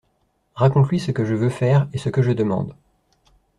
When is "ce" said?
0.99-1.11, 1.99-2.09